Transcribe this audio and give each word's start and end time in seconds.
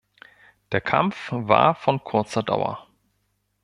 Der 0.71 0.81
Kampf 0.81 1.29
war 1.31 1.75
von 1.75 2.03
kurzer 2.03 2.41
Dauer. 2.41 2.87